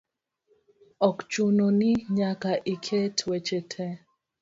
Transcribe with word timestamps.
ok 1.07 1.17
ochuno 1.25 1.65
ni 1.79 1.91
nyaka 2.17 2.51
iket 2.73 3.15
weche 3.29 3.59
te. 3.71 3.85